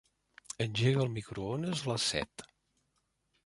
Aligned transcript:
Engega 0.65 1.03
el 1.03 1.11
microones 1.19 1.83
a 1.87 1.91
les 1.95 2.11
set. 2.15 2.47